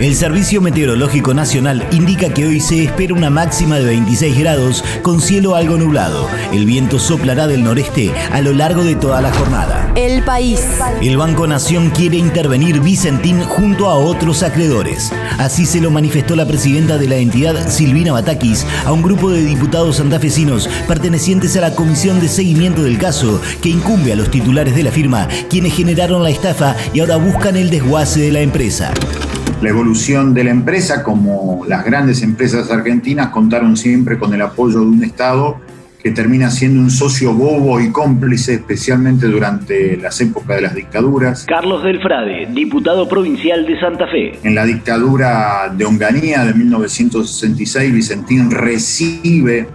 [0.00, 5.22] El Servicio Meteorológico Nacional indica que hoy se espera una máxima de 26 grados con
[5.22, 6.28] cielo algo nublado.
[6.52, 9.90] El viento soplará del noreste a lo largo de toda la jornada.
[9.96, 10.60] El país.
[11.00, 15.10] El Banco Nación quiere intervenir Vicentín junto a otros acreedores.
[15.38, 19.42] Así se lo manifestó la presidenta de la entidad, Silvina Batakis, a un grupo de
[19.42, 24.74] diputados santafesinos pertenecientes a la Comisión de Seguimiento del Caso, que incumbe a los titulares
[24.74, 28.92] de la firma, quienes generaron la estafa y ahora buscan el desguace de la empresa.
[29.62, 34.80] La evolución de la empresa, como las grandes empresas argentinas, contaron siempre con el apoyo
[34.80, 35.60] de un Estado
[36.02, 41.44] que termina siendo un socio bobo y cómplice, especialmente durante las épocas de las dictaduras.
[41.46, 44.32] Carlos Delfrade, diputado provincial de Santa Fe.
[44.42, 49.68] En la dictadura de Onganía de 1966, Vicentín recibe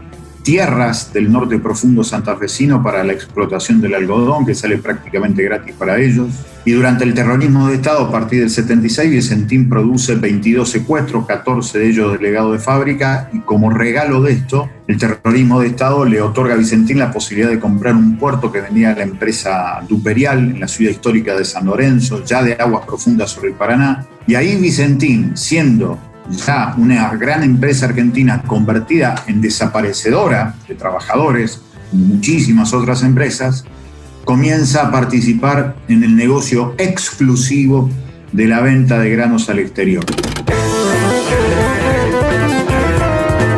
[0.47, 5.99] tierras del norte profundo santafesino para la explotación del algodón, que sale prácticamente gratis para
[5.99, 6.29] ellos.
[6.63, 11.79] Y durante el terrorismo de Estado, a partir del 76, Vicentín produce 22 secuestros, 14
[11.79, 16.21] de ellos delegados de fábrica, y como regalo de esto, el terrorismo de Estado le
[16.21, 20.61] otorga a Vicentín la posibilidad de comprar un puerto que vendía la empresa Duperial en
[20.61, 24.05] la ciudad histórica de San Lorenzo, ya de aguas profundas sobre el Paraná.
[24.25, 31.61] Y ahí Vicentín, siendo ya una gran empresa argentina convertida en desaparecedora de trabajadores,
[31.91, 33.65] muchísimas otras empresas,
[34.25, 37.89] comienza a participar en el negocio exclusivo
[38.33, 40.03] de la venta de granos al exterior.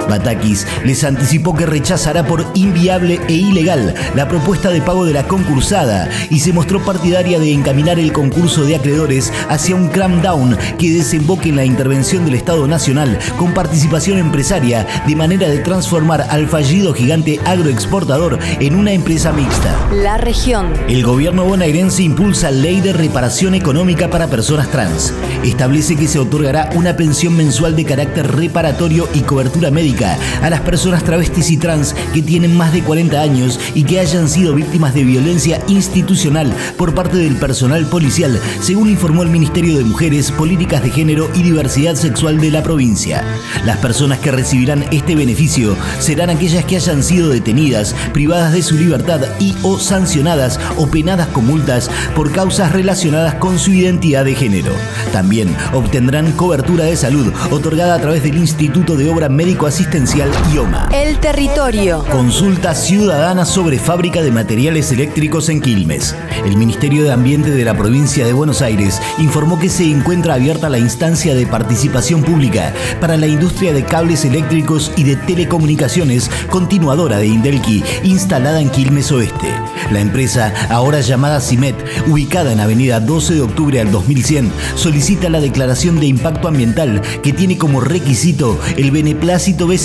[0.10, 5.28] Batakis les anticipó que rechazará por inviable e ilegal la propuesta de pago de la
[5.28, 10.92] concursada y se mostró partidaria de encaminar el concurso de acreedores hacia un down que
[10.92, 16.48] desemboque en la intervención del Estado Nacional con participación empresaria de manera de transformar al
[16.48, 19.76] fallido gigante agroexportador en una empresa mixta.
[19.94, 20.74] La región.
[20.88, 25.14] El gobierno bonaerense impulsa ley de reparación económica para personas trans.
[25.44, 30.62] Establece que se otorgará una pensión mensual de carácter reparatorio y cobertura médica a las
[30.62, 34.94] personas travestis y trans que tienen más de 40 años y que hayan sido víctimas
[34.94, 40.84] de violencia institucional por parte del personal policial, según informó el Ministerio de Mujeres, Políticas
[40.84, 43.24] de Género y Diversidad Sexual de la provincia.
[43.66, 48.76] Las personas que recibirán este beneficio serán aquellas que hayan sido detenidas, privadas de su
[48.76, 54.36] libertad y o sancionadas o penadas con multas por causas relacionadas con su identidad de
[54.36, 54.72] género.
[55.12, 60.88] También obtendrán cobertura de salud otorgada a través del Instituto de Obra Médico Asistencial IOMA.
[60.94, 62.06] El territorio.
[62.12, 66.16] Consulta ciudadana sobre fábrica de materiales eléctricos en Quilmes.
[66.46, 70.70] El Ministerio de Ambiente de la provincia de Buenos Aires informó que se encuentra abierta
[70.70, 77.18] la instancia de participación pública para la industria de cables eléctricos y de telecomunicaciones continuadora
[77.18, 79.52] de Indelki, instalada en Quilmes Oeste.
[79.92, 81.76] La empresa, ahora llamada CIMET,
[82.08, 87.34] ubicada en Avenida 12 de Octubre al 2100, solicita la declaración de impacto ambiental que
[87.34, 89.79] tiene como requisito el beneplácito vecinal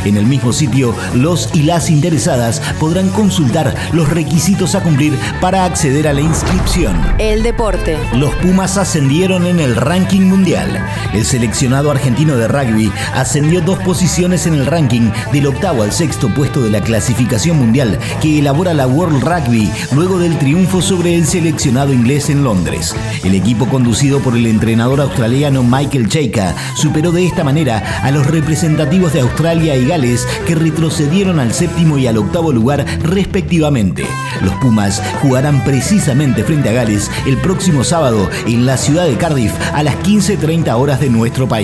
[0.07, 5.67] En el mismo sitio, los y las interesadas podrán consultar los requisitos a cumplir para
[5.67, 6.99] acceder a la inscripción.
[7.19, 7.99] El deporte.
[8.15, 10.83] Los Pumas ascendieron en el ranking mundial.
[11.13, 11.27] El
[11.75, 16.63] seleccionado argentino de rugby ascendió dos posiciones en el ranking del octavo al sexto puesto
[16.63, 21.93] de la clasificación mundial que elabora la World Rugby luego del triunfo sobre el seleccionado
[21.93, 22.95] inglés en Londres.
[23.25, 28.25] El equipo conducido por el entrenador australiano Michael Cheika superó de esta manera a los
[28.29, 34.07] representativos de Australia y Gales que retrocedieron al séptimo y al octavo lugar respectivamente.
[34.43, 39.53] Los Pumas jugarán precisamente frente a Gales el próximo sábado en la ciudad de Cardiff
[39.73, 41.64] a las 15.30 horas de nuestro país.